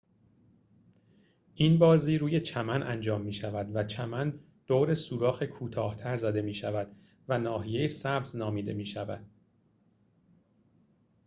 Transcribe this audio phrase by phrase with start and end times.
[1.55, 6.95] این بازی روی چمن انجام می‌شود و چمن دور سوراخ کوتاه‌تر زده می‌شود
[7.27, 9.25] و ناحیه سبز نامیده می‌شود